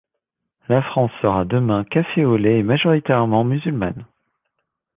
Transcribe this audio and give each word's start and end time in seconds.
La 0.67 0.81
France 0.81 1.11
sera 1.21 1.45
demain 1.45 1.83
café 1.83 2.25
au 2.25 2.35
lait 2.35 2.57
et 2.57 2.63
majoritairement 2.63 3.43
musulmane. 3.43 4.03